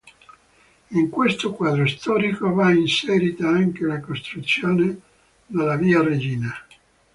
[0.89, 4.99] In questo quadro storico va inserita anche la costruzione
[5.45, 6.51] della "via Regina".